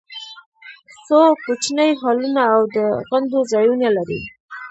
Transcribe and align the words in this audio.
څو 1.05 1.19
کوچني 1.43 1.89
هالونه 2.01 2.41
او 2.55 2.61
د 2.75 2.77
غونډو 3.09 3.37
ځایونه 3.51 3.87
لري. 3.97 4.21